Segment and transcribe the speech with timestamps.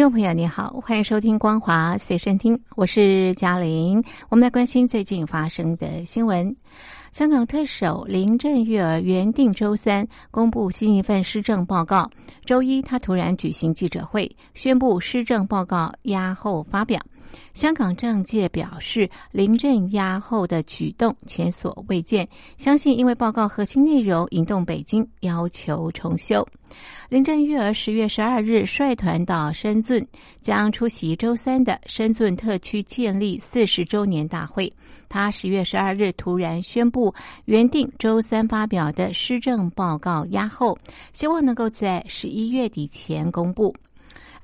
[0.00, 4.02] 众朋友，你好，欢迎收听《光华随身听》，我是嘉玲。
[4.30, 6.56] 我们来关心最近发生的新闻。
[7.12, 12.10] 香港特首林郑月儿原定周三公布新一份施政报告，
[12.46, 16.98] 周一她突然举行记者会，宣布施政报告压后发表。
[17.54, 26.46] 香港政界表示，林郑压后的举动前所未见，相信因为报告核心内容引动北京要求重修。
[27.08, 30.06] 林郑月娥十月十二日率团到深圳，
[30.40, 34.72] 将出席周三的深圳特区建立四十周年大会。
[35.08, 37.12] 他十月十二日突然宣布，
[37.46, 40.78] 原定周三发表的施政报告压后，
[41.12, 43.74] 希望能够在十一月底前公布。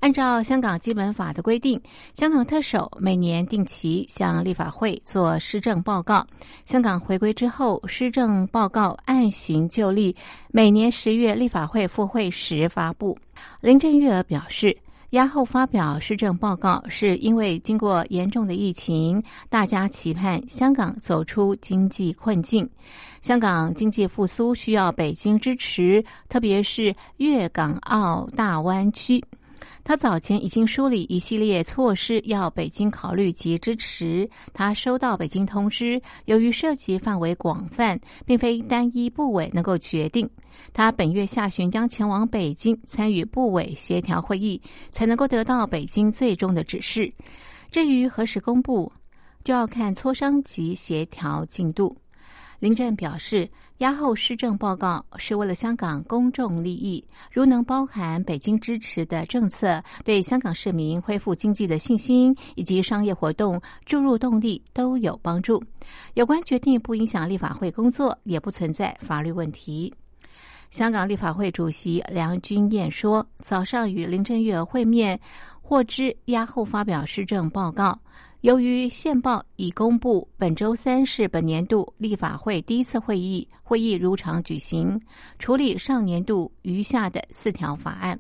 [0.00, 1.80] 按照香港基本法的规定，
[2.14, 6.24] 香港特首每年定期向立法会做施政报告。
[6.64, 10.14] 香港回归之后，施政报告按循旧例，
[10.52, 13.18] 每年十月立法会复会时发布。
[13.60, 14.76] 林郑月娥表示，
[15.10, 22.68] 压后发表施政报告是因为经过严重的疫情，大家期盼香港走出经济困境。
[23.22, 29.24] 香港经济复苏需要北京支持，特别是粤港澳大湾区。
[29.88, 34.28] 他早前已经梳理一系列措施，要北京考虑及支持。
[34.52, 40.28] 他收到北京通知，由于涉及范围广泛，并非单一部委能够决定。
[40.72, 47.08] 他本月下旬将前往北京参与部委协调会议，才能够得到北京最终的指示。
[47.70, 48.92] 至于何时公布，
[49.44, 51.96] 就要看磋商及协调进度。
[52.58, 53.48] 林郑表示。
[53.78, 65.62] 压后施政报告是为了香港公众利益，如能包含北京支持的政策，对香港市民恢复经济的信心以及商业活动注入动力都有帮助。
[66.14, 69.92] 有关决定不影响立法会工作，也不存在法律问题。
[70.70, 75.20] 香港立法会主席梁君彦说，早上与林郑月娥会面，
[75.60, 77.98] 获知压后发表施政报告。
[78.42, 85.00] 由于宪报已公布，本周三是本年度立法会第一次会议，会议如常举行，
[85.38, 88.18] 处理上年度余下的四条法案。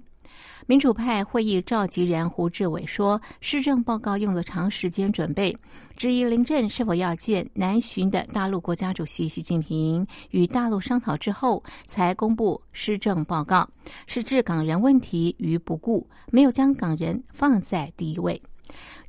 [0.66, 5.56] 民主派会议召集人胡志伟说，施政报告用了长时间准备，
[5.96, 13.68] 质疑林郑是否要见南巡的大陆国家主席习近平，与大陆商讨之后才公布施政报告，
[14.08, 18.40] 是置港人问题于不顾，没有将港人放在第一位。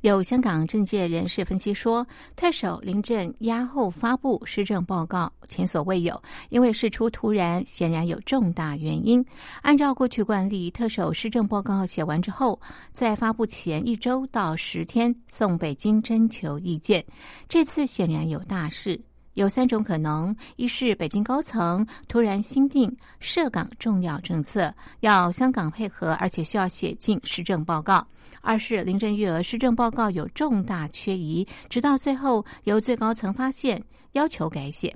[0.02, 9.24] 有香港政界人士分析说，特首临阵压后发布施政报告前所未有，因为事出突然，显然有重大原因。
[9.62, 12.60] 按照过去惯例，特首施政报告写完之后，
[12.92, 17.04] 在发布前一周到十天送北京征求意见。
[17.48, 19.00] 这次显然有大事，
[19.34, 28.06] 有三种可能：一是北京高层突然新定涉港重要政策，要香港配合，而且需要写进施政报告。
[28.48, 34.90] 二是林郑月娥施政报告有重大缺疑，直到最后由最高层发现，要求改写；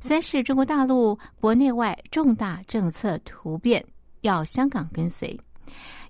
[0.00, 3.84] 三是中国大陆国内外重大政策突变，
[4.22, 5.38] 要香港跟随，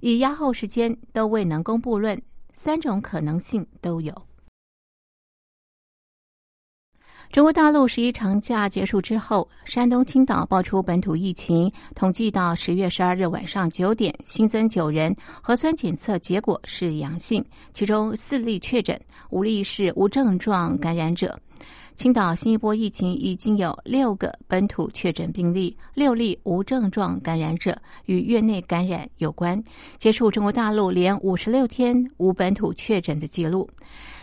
[0.00, 2.18] 以压后时间都未能公布论，
[2.54, 4.14] 三种可能性都有。
[7.30, 17.44] 中国大陆十一长假结束之后，山东青岛爆出本土疫情，统计到十月十二日晚上九点，新增九人核酸检测结果是阳性，
[17.74, 21.38] 其中四例确诊，五例是无症状感染者。
[21.96, 29.62] 青岛新一波疫情已经有六个本土确诊病例，六例无症状感染者与院内感染有关，
[29.98, 33.68] 结束中国大陆连五十六天无本土确诊的记录。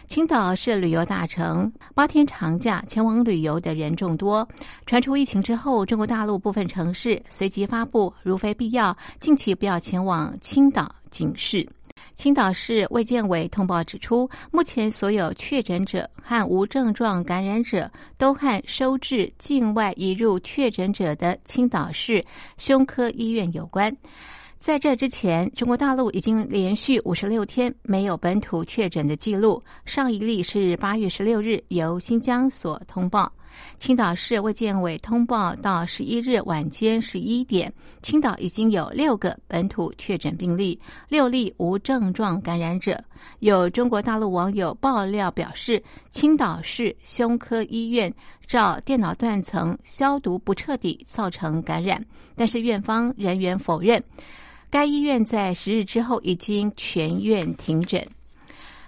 [0.08, 4.48] 青岛是旅游大城，八天长假前往旅游的人众多。
[4.86, 11.68] 传出疫情之后，中国大陆部分城市随即发布，如非必要，近期不要前往青岛警示。
[12.14, 22.24] 青岛市卫健委通报指出，目前所有确诊者和无症状感染者都和收治境外移入确诊者的青岛市
[22.58, 23.96] 胸科医院有关。
[24.66, 29.62] 在这之前，中国大陆已经连续五十六天没有本土确诊的记录。
[29.86, 33.32] 上一例是八月十六日由新疆所通报。
[33.78, 37.72] 青岛市卫健委通报，到十一日晚间十一点，
[38.02, 40.80] 青岛已经有六个本土确诊病例，
[41.10, 43.00] 六例无症状感染者。
[43.42, 45.80] 有中国大陆网友爆料表示，
[46.10, 48.12] 青岛市胸科医院
[48.48, 52.04] 照电脑断层消毒不彻底，造成感染，
[52.36, 54.04] 但是院方人员否认。
[54.76, 58.06] 该医院在十日之后已经全院停诊。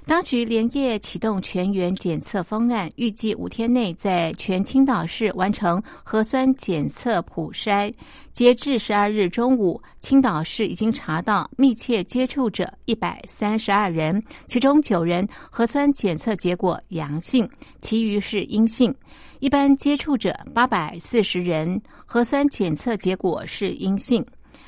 [0.06, 7.94] 当局连夜启动全员检测方案，预计五天内在全青岛市完成核酸检测普筛。
[8.34, 17.50] 截至十二日中午，青岛市已经查到密切接触者一百三十二人，其中九人核酸检测结果阳性，
[17.80, 18.92] 其余是阴性；
[19.40, 24.25] 一般接触者八百四十人，核酸检测结果是阴性。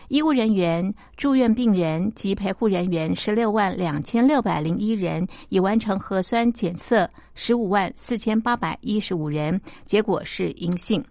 [0.10, 11.06] 医务人员、住院病人及陪护人员十六万两千六百零一人已完成核酸检测，十五万四千八百一十五人结果是阴性。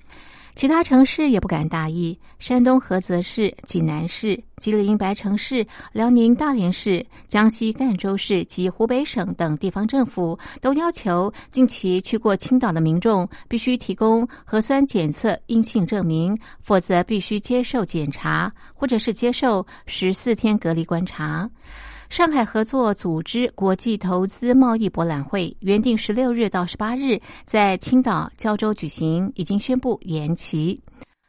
[0.59, 21.49] 其他城市也不敢大意，山东菏泽市、济南市、吉林白城市、辽宁大连市、江西赣州市及湖北省等地方政府都要求近期去过青岛的民众必须提供核酸检测阴性证明，否则必须接受检查，或者是接受十四天隔离观察。
[22.09, 30.81] 上海合作组织国际投资贸易博览会原定十六日到十八日在青岛胶州举行，已经宣布延期。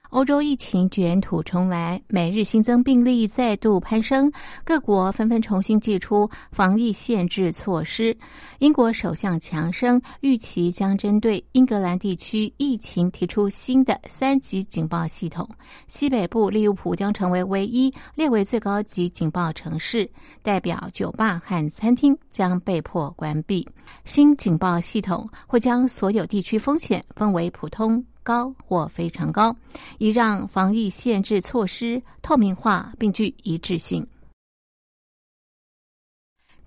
[0.09, 4.31] 欧洲疫情卷土重来，每日新增病例再度攀升，
[4.63, 8.17] 各国纷纷重新祭出防疫限制措施。
[8.57, 15.47] 英国首相强生预期将针对英格兰地区疫情提出新的三级警报系统。
[15.87, 20.09] 西北部利物浦将成为唯一列为最高级警报城市，
[20.41, 23.67] 代表酒吧和餐厅将被迫关闭。
[24.05, 28.03] 新警报系统会将所有地区风险分为普通。
[28.23, 29.55] 高或非常高，
[29.97, 34.05] 以让防疫限制措施透明化并具一致性。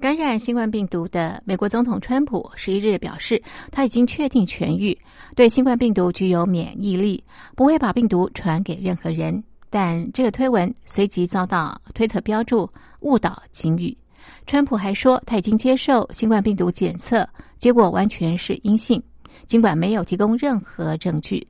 [0.00, 3.40] 感染新冠病毒的美国总统川普十一日表示，
[3.70, 4.98] 他已经确定痊愈，
[5.36, 7.22] 对新冠病毒具有免疫力，
[7.54, 9.42] 不会把病毒传给任何人。
[9.70, 12.68] 但这个推文随即遭到推特标注
[13.00, 13.96] 误导警语。
[14.44, 17.26] 川普还说，他已经接受新冠病毒检测，
[17.58, 19.00] 结果完全是阴性。
[19.46, 21.46] 尽管没有提供任何证据，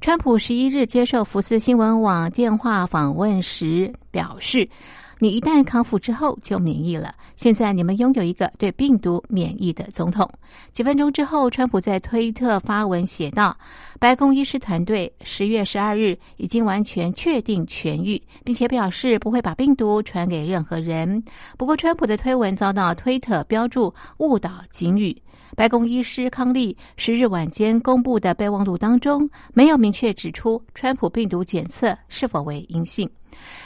[0.00, 4.66] 川普十一日接受福斯新闻网电话访问时表示
[5.18, 7.14] ：“你一旦康复之后就免疫了。
[7.36, 10.28] 现在你们拥有一个对病毒免疫的总统。”
[10.72, 13.56] 几分钟之后，川普在推特发文写道
[14.00, 21.22] ：“白宫医师团队十月十二日已经完全确定痊愈，并且表示不会把病毒传给任何人。”
[21.56, 25.16] 不过，川普的推文遭到推特标注误导警语。
[25.54, 33.08] 白宫医师康利十日晚间公布的备忘录当中，没有明确指出川普病毒检测是否为阴性。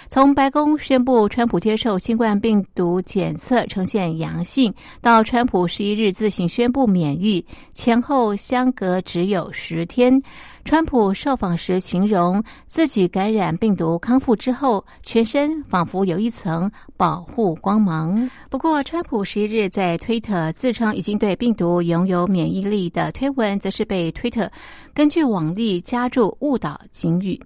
[0.09, 10.23] 从白宫宣布川普接受新冠病毒检测呈现阳性，到川普十一日自行宣布免疫，前后相隔只有十天。
[10.65, 18.29] 川普受访时形容自己感染病毒康复之后，全身仿佛有一层保护光芒。
[18.51, 24.51] 不过，川普十一日在推特自称已经对病毒拥有免疫力的推文，则是被推特
[24.95, 27.41] 根据网例加注误导警语。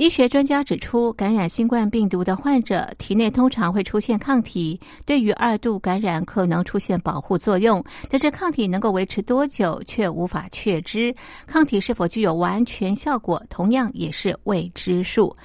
[0.00, 7.84] 医学专家指出，感染新冠病毒的患者体内通常会出现抗体，对于二度感染可能出现保护作用。
[8.08, 11.14] 但是抗体能够维持多久，却无法确知。
[11.46, 15.36] 抗体是否具有完全效果，同样也是未知数。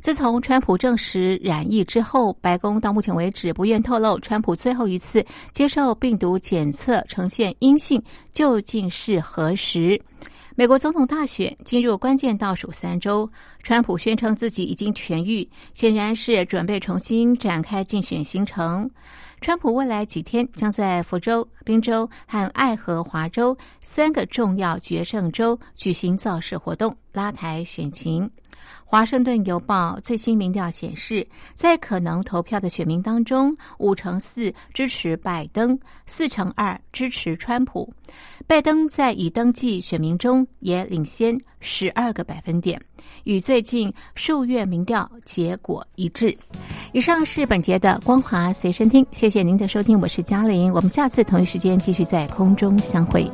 [0.00, 10.00] 自从川普证实染疫之后，白宫到目前为止不愿透露川普最后一次接受病毒检测呈现阴性究竟是何时。
[10.56, 13.28] 美国总统大选进入关键倒数三周，
[13.64, 18.88] 川普宣称自己已经痊愈，显然是准备重新展开竞选行程。
[19.44, 28.26] 川普未来几天将在福州、宾州和爱荷华州三个重要决胜州举行造势活动，拉抬选情。
[28.86, 37.92] 华盛顿邮报最新民调显示，在可能投票的选民当中，五成四支持拜登，四成二支持川普。
[38.46, 42.80] 拜登在已登记选民中也领先十二个百分点，
[43.24, 46.34] 与最近数月民调结果一致。
[46.94, 53.26] 以上是本节的光华随身听，谢谢您的收听，我是嘉玲，我们下次同一时间继续在空中相会。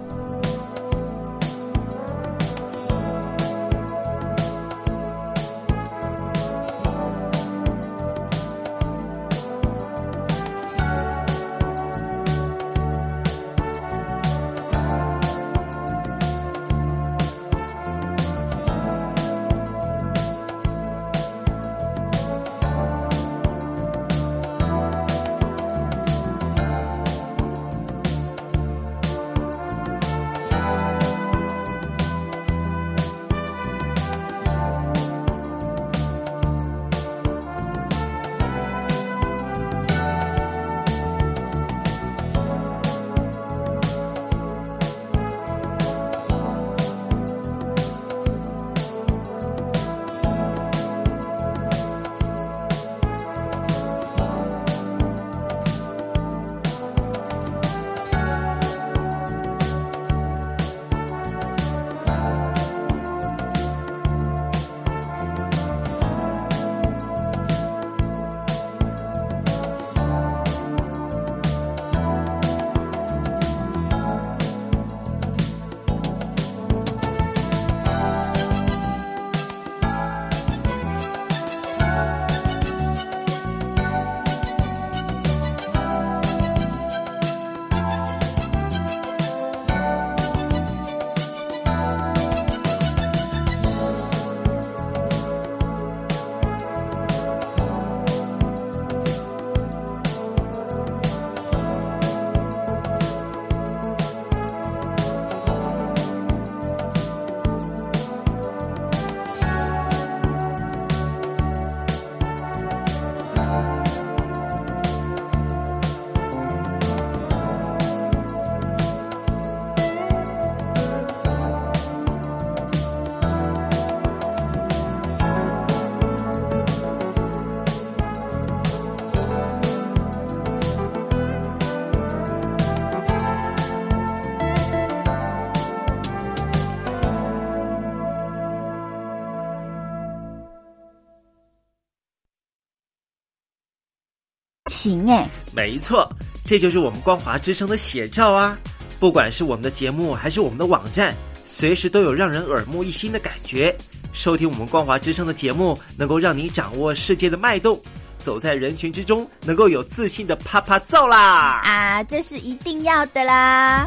[145.60, 146.10] 没错，
[146.42, 148.56] 这就是我们光华之声的写照啊！
[148.98, 151.14] 不管是我们的节目，还是我们的网站，
[151.44, 153.76] 随时都有让人耳目一新的感觉。
[154.14, 157.78] 收听我们光华之声的节目，能够让你掌握世界的脉动，
[158.24, 161.60] 走在人群之中，能够有自信的啪啪揍啦！
[161.62, 163.86] 啊，这是一定要的啦！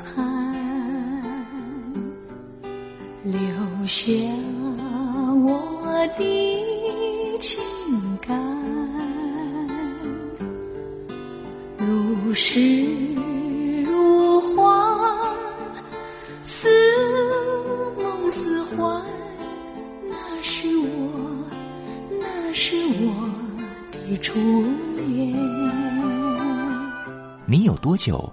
[0.00, 1.44] 湖畔
[3.22, 3.38] 留
[3.86, 4.12] 下
[5.44, 7.62] 我的情
[8.20, 8.38] 感，
[11.78, 12.86] 如诗
[13.84, 15.34] 如画，
[16.42, 16.68] 似
[17.98, 19.02] 梦似幻，
[20.08, 21.44] 那是我，
[22.20, 23.12] 那是我
[23.92, 24.16] 的。
[24.22, 24.38] 初
[24.96, 25.36] 恋。
[27.46, 28.32] 你有多久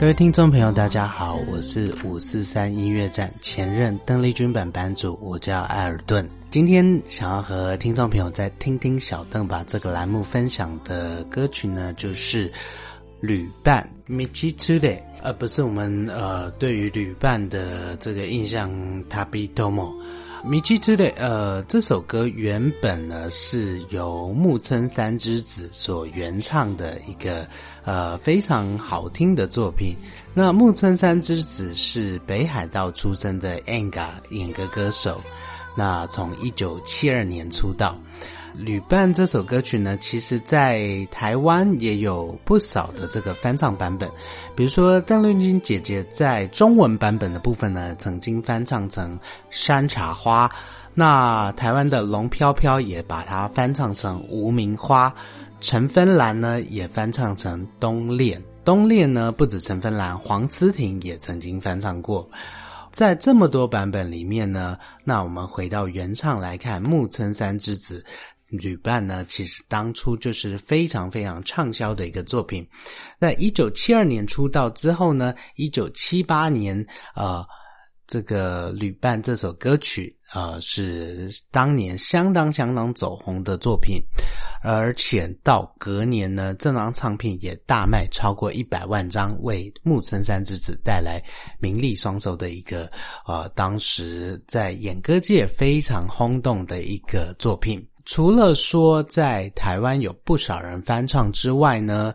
[0.00, 6.26] 各位听众朋友，大家好，我是五四三音乐站前任邓丽君版版主，我叫艾尔顿。
[6.48, 12.50] 今天想要和听众朋友再听听小邓把这个栏目分享的歌曲呢，就是
[13.20, 14.98] 旅伴 Michi Today。
[15.22, 18.70] 而不是我们呃对于旅伴的这个印象
[19.10, 19.92] ，Tabitomo。
[20.42, 27.46] 米奇之类，呃，这首歌原本呢是由木村三之子所原唱的一个
[27.84, 29.94] 呃非常好听的作品。
[30.32, 35.20] 那木村三之子是北海道出生的 Anga 演歌歌手，
[35.76, 37.98] 那从一九七二年出道。
[38.54, 44.10] 旅伴这首歌曲呢，其实在台湾也有不少的这个翻唱版本，
[44.54, 49.16] 比如说邓丽君姐姐在中文版本的部分呢，曾经翻唱成
[49.50, 50.48] 《山茶花》，
[50.94, 55.08] 那台湾的龙飘飘也把它翻唱成《无名花》，
[55.60, 62.28] 陈芬兰呢也翻唱成《冬恋》，冬恋呢不止陈芬兰，黄思婷也曾经翻唱过。
[62.92, 68.04] 在这么多版本里面呢，那我们回到原唱来看，木村三之子。
[68.50, 72.66] 旅伴呢，其实当初就是非常非常畅销的一个作品。
[73.18, 77.46] 在一九七二年出道之后呢，一九七八年，呃，
[78.06, 84.00] 这个旅伴这首歌曲，呃，是当年相当相当走红的作品。
[84.62, 91.22] 而且到隔年呢，这张唱片也大卖超过一百万张，为木村三之子带来
[91.58, 92.90] 名利双收的一个，
[93.26, 97.82] 呃，当时在演歌界非常轰动的一个作品。
[98.10, 102.12] 除了说在台湾有不少人翻唱之外呢，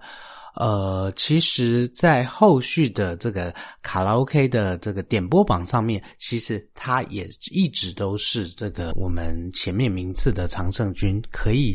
[0.55, 11.73] 呃，其实，在后续的这个卡拉 OK 的这个点播榜上面，其实它也一直都是这个我们前面名次的常胜军，可以。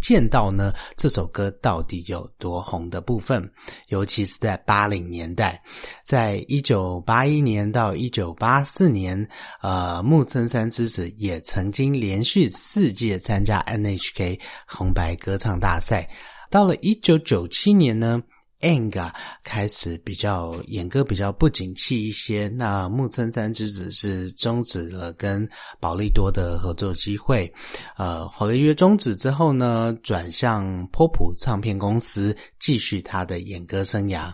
[0.00, 3.48] 见到呢，这首歌到底有多红的部分，
[3.88, 5.62] 尤其是在八零年代，
[6.04, 9.28] 在一九八一年到一九八四年，
[9.62, 16.08] 呃，木村三之子也曾经连续四届参加 NHK 红白歌唱大赛。
[16.50, 18.20] 到了一九九七年呢，
[18.60, 19.12] Anga
[19.42, 25.48] 开始比较演歌比较不景气一些，那木村三之子是终止了跟
[25.78, 27.52] 宝利多的合作机会，
[27.96, 34.32] 呃，合约终止之后呢，转向波普唱片公司继续他的演歌生涯。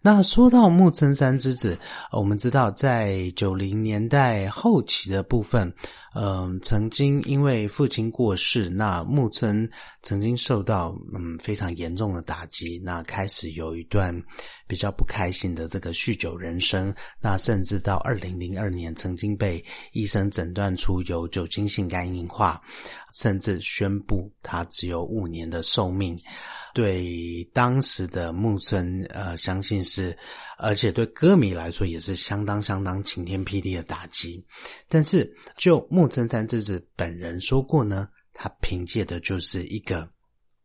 [0.00, 1.78] 那说到木村三之子，
[2.10, 5.72] 我们知道在九零年代后期的部分。
[6.14, 9.68] 嗯，曾经因为父亲过世，那木村
[10.02, 14.14] 曾经受到嗯非常严重的打击，那开始有一段
[14.66, 22.60] 比较不开心的这个酗酒人生，那甚至到二零零二年曾经被医生诊断出有酒精性肝硬化，
[23.14, 26.18] 甚至宣布他只有五年的寿命。
[26.74, 30.16] 对当时的木村，呃，相信是，
[30.58, 34.42] 而且对歌迷来说也是相当相当晴天霹雳的打击。
[34.88, 40.08] 但是，就木村三之子本人说过呢，他凭借的就是一个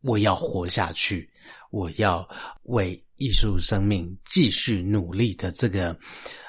[0.00, 1.28] 我要活下去，
[1.70, 2.26] 我要
[2.62, 5.98] 为艺术生命继续努力的这个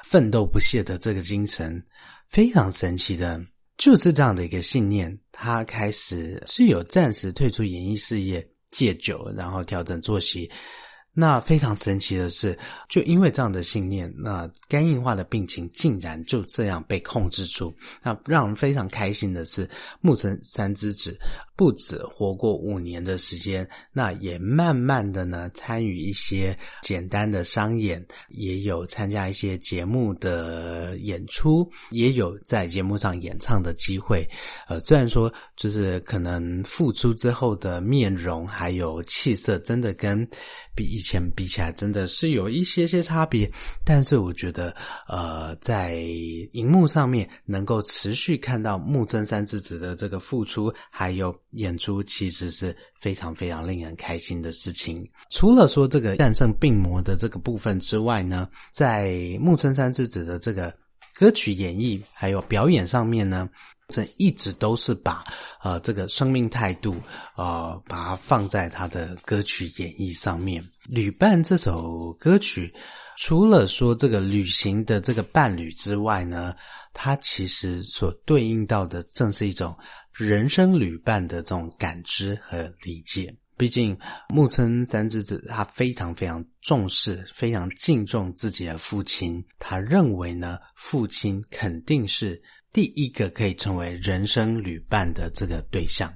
[0.06, 1.84] 奋斗不懈的这个精神，
[2.30, 3.41] 非常神奇的，
[3.78, 5.19] 就是这样的一个信念。
[5.32, 8.48] 他开始是有暂时退出演艺事业。
[8.72, 10.50] 戒酒，然后调整作息。
[11.13, 17.74] 那非常神奇的是，就因为这样的信念，那肝硬化的病情竟然就这样被控制住。
[18.02, 19.69] 那让人非常开心的是，
[20.00, 21.17] 木村三之子
[21.58, 34.26] 不止活过五年的时间，那也慢慢的呢参与一些简单的商演，也有参加一些节目的演出，也有在节目上演唱的机会。
[34.69, 40.26] 呃，虽然说就是可能复出之后的面容还有气色，真的跟。
[40.76, 43.50] 比以前比起来，真的是有一些些差别。
[43.86, 44.76] 但是我觉得，
[45.08, 45.96] 呃，在
[46.52, 55.10] 荧幕上面能够持续看到木村三之子的这个付出，还有演出，其实是非常非常令人开心的事情。
[55.32, 60.76] 除了说这个战胜病魔的这个部分之外呢，在木村三之子的这个
[61.20, 63.50] 歌曲演绎还有表演上面呢。
[63.92, 65.24] 这一直都是把
[65.64, 66.96] 呃这个生命态度
[67.36, 70.64] 呃把它放在他的歌曲演绎上面。
[70.88, 72.72] 旅伴这首歌曲，
[73.18, 76.56] 除了说这个旅行的这个伴侣之外呢，
[76.94, 79.76] 它其实所对应到的正是一种
[80.14, 83.36] 人生旅伴的这种感知和理解。
[83.60, 83.95] 毕竟
[84.30, 92.41] 木村三之子他非常非常重视、非常敬重自己的父亲，他认为呢父亲肯定是。
[92.72, 96.13] 第一个可以成为人生旅伴的这个对象，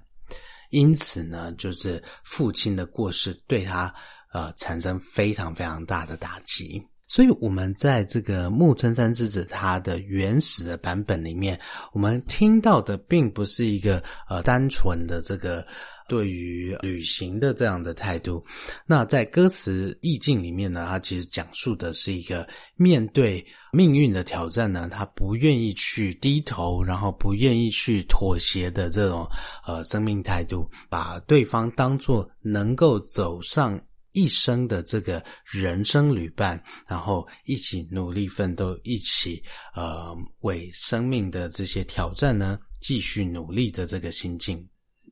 [0.70, 3.92] 因此呢，就是父亲的过世对他
[4.32, 6.80] 呃产生非常非常大的打击。
[7.08, 11.60] 所以，我们在这个木村三之子他的原始的版本里面，
[11.92, 15.66] 我们听到的并不是一个呃单纯的这个。
[16.14, 18.46] 对于旅行的这样的态度，
[18.86, 29.28] 那在歌词意境里面呢，它其实讲述的是一个面对命运的挑战呢，他不愿意去低头，然后不愿意去妥协的这种
[29.66, 39.42] 呃生命态度，把对方当做能够走上一生的这个人生旅伴，然后一起努力奋斗，一起
[39.74, 44.64] 呃为生命的这些挑战呢继续努力的这个心境。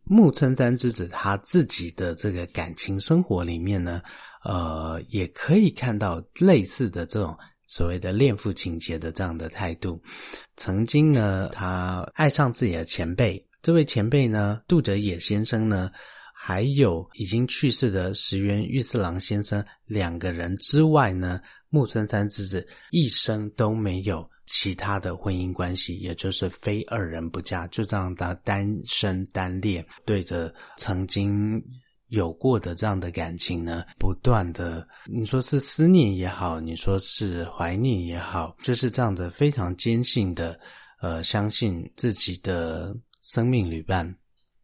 [0.03, 4.01] 木村三之子他自己的这个感情生活里面呢，
[4.43, 7.37] 呃，也可以看到类似的这种
[7.67, 10.01] 所谓的恋父情节的这样的态度。
[10.57, 15.89] 曾经呢，他爱上自己的前辈，这位前辈呢，杜哲野先生呢，
[16.35, 24.29] 还有已经去世的石原裕次郎先生两个人之外呢，木村三之子一生都没有。
[24.53, 31.63] 其他的婚姻关系，也就是非二人不嫁，就这样的单身单恋，对着曾经
[32.07, 40.59] 有过的这样的感情呢，不断的，你说是思念也好，你说是怀念也好，就是这样的非常坚信的，
[41.01, 44.13] 呃，相信自己的生命旅伴，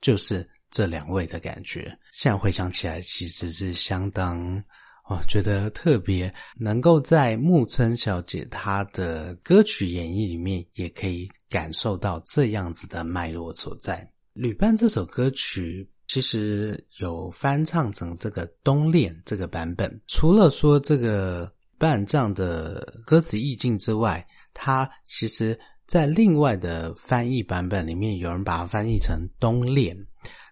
[0.01, 1.97] 就是这两位的感觉。
[2.11, 4.61] 现在回想起来，其实是相当。
[5.09, 14.01] 我觉得特别能够在木村小姐她的歌曲演绎里面，也可以感受到这样子的脉络所在。
[14.33, 29.95] 《旅伴》这首歌曲其实有翻唱成这个《冬恋》这个版本，除了说这个伴唱的歌词意境之外，它其实在另外的翻译版本里面，有人把它翻译成《冬恋》。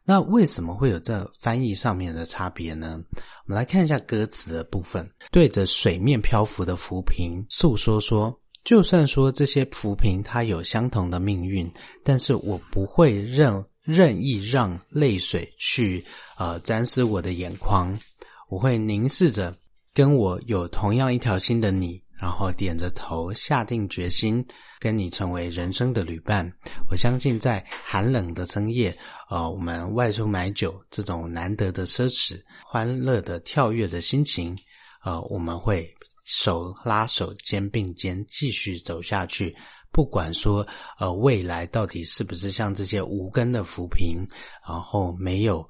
[0.06, 3.02] 那为什么会有这翻译上面的差别呢？
[3.16, 11.70] 我们来看一下歌词的部分，对着水面漂浮的浮萍诉说说，就算说这些浮萍它有相同的命运，
[12.04, 16.06] 但是我不会任任意让泪水去
[16.38, 17.98] 呃沾湿我的眼眶，
[18.48, 19.56] 我会凝视着
[19.92, 24.44] 跟我有同样一条心的你，然后点着头下定决心
[24.80, 26.52] 跟你成为人生的旅伴。
[26.90, 28.98] 我相信在寒冷的深夜，
[29.30, 34.58] 呃，我们外出买酒这种难得的奢侈、欢乐的跳跃的心情，
[35.04, 35.88] 呃，我们会
[36.24, 39.56] 手拉手、肩并肩继续走下去。
[39.92, 40.66] 不管说，
[40.98, 44.28] 呃，未来到底是不是像这些无根的浮萍，
[44.68, 45.64] 然后没有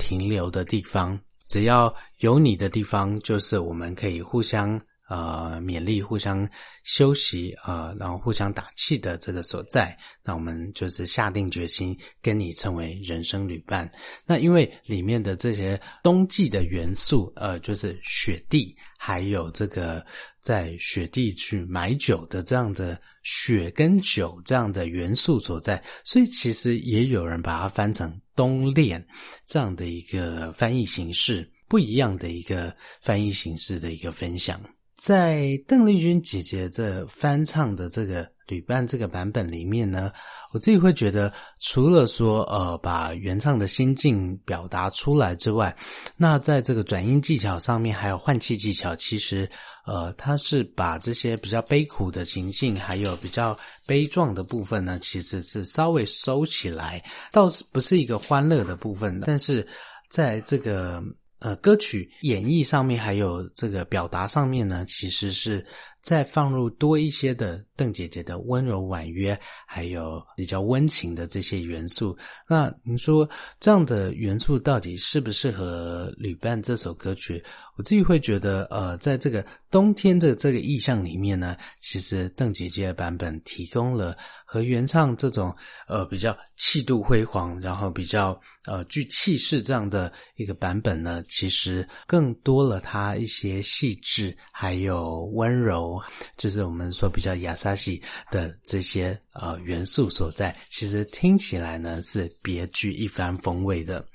[0.00, 6.48] 停留的地方，只要有你的地方，就是我们可以互相呃勉励、互相
[6.82, 9.96] 休息啊，然后互相打气的这个所在。
[10.22, 13.90] 那我们就是下定决心跟你成为人生旅伴。
[14.26, 20.04] 那因为里面的这些冬季的元素，呃，就是雪地，还有这个
[20.40, 23.00] 在雪地去买酒的这样的。
[23.26, 29.02] 雪跟酒这样的元素所在，所以其实也有人把它翻成冬恋
[29.46, 34.60] 这样的一个翻译形式，不一样的一个翻译形式的一个分享。
[35.04, 40.10] 在邓丽君姐姐这翻唱的这个旅伴这个版本里面呢，
[40.50, 45.76] 我自己会觉得，除了说呃把原唱的心境表达出来之外，
[46.16, 49.46] 那在这个转音技巧上面还有换气技巧，其实。
[49.84, 53.54] 呃，他是把这些比较悲苦的情境，还有比较
[53.86, 59.26] 悲壮的部分呢，其实是稍微收起来，倒是不是一个欢乐的部分的。
[59.26, 59.66] 但是
[60.08, 61.04] 在这个
[61.44, 65.64] 呃歌曲演绎上面，还有这个表达上面呢，其实是。
[66.04, 69.36] 再放入多一些的邓姐姐的温柔婉约，
[69.66, 72.16] 还有比较温情的这些元素。
[72.46, 77.42] 那您说这样的元素到底适不适合旅伴这首歌曲？
[77.76, 85.52] 我自己会觉得，呃，在这个冬天的这个意象里面呢，其实邓姐姐的版本提供了和原唱这种
[85.88, 95.93] 呃比较气度辉煌，然后比较呃具气势这样的一个版本呢，其实更多了它一些细致还有温柔。
[96.36, 104.06] 就是我们说比较亚萨西的这些呃元素所在，其实听起来呢是别具一番风味的。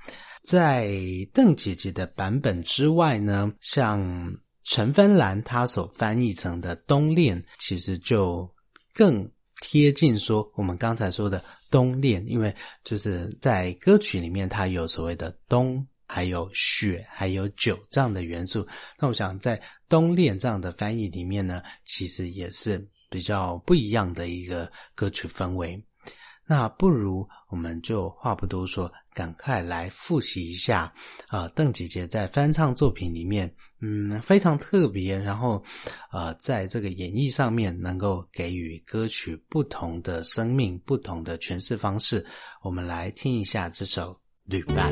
[0.44, 0.92] 在
[1.34, 8.50] 邓姐姐的版本之外呢，像陈芬兰她所翻译成的《冬恋》，其实就
[8.94, 9.30] 更
[9.62, 15.86] 贴近说我们刚才说的冬恋，因为就是在歌曲里面它有所谓的冬。
[16.12, 18.68] 还有雪，还有酒这样的元素。
[18.98, 25.80] 那我想在冬恋这样的翻译里面呢，其实也是比较不一样的一个歌曲氛围。
[26.48, 30.92] 那不如我们就话不多说，赶快来复习一下
[31.28, 35.64] 啊，邓姐姐在翻唱作品里面，嗯，非常特别，然后
[36.12, 42.26] 呃，在这个演绎上面能够给予歌曲不同的生命、不同的诠释方式。
[42.64, 44.12] 我们来听一下这首
[44.46, 44.92] 《旅伴》。